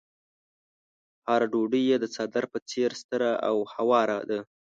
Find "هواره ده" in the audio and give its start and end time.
3.73-4.39